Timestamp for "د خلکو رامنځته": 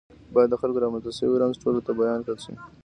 0.51-1.11